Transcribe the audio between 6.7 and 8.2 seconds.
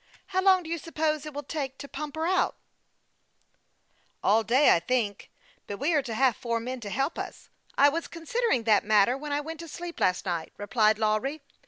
to help us. I was